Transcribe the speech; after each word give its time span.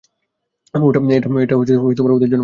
এটা 1.43 1.55
ওদের 1.55 2.29
জন্য? 2.29 2.39